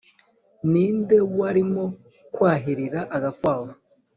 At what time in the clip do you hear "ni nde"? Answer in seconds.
0.71-1.17